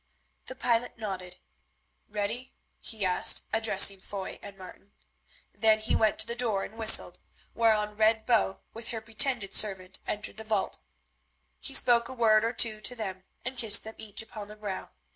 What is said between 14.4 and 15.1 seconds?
the brow.